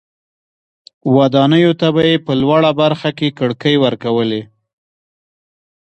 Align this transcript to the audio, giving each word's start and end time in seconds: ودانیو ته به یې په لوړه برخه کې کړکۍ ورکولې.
ودانیو 1.15 1.71
ته 1.79 1.87
به 1.95 2.01
یې 2.09 2.15
په 2.25 2.31
لوړه 2.41 2.71
برخه 2.81 3.09
کې 3.17 3.35
کړکۍ 3.39 3.75
ورکولې. 3.85 4.41